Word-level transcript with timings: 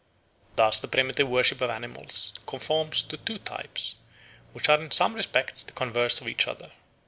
Thus 0.55 0.79
the 0.79 0.87
primitive 0.87 1.27
worship 1.29 1.61
of 1.61 1.69
animals 1.69 2.33
conforms 2.47 3.03
to 3.03 3.17
two 3.17 3.37
types, 3.37 3.97
which 4.51 4.67
are 4.67 4.81
in 4.81 4.89
some 4.89 5.13
respects 5.13 5.61
the 5.61 5.73
converse 5.73 6.19
of 6.19 6.27
each 6.27 6.47
other. 6.47 6.71